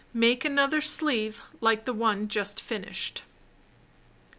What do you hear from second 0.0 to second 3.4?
Make another sleeve like the one just finished.